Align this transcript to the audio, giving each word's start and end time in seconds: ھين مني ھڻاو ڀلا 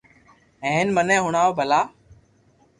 ھين 0.63 0.87
مني 0.95 1.17
ھڻاو 1.25 1.49
ڀلا 1.57 1.81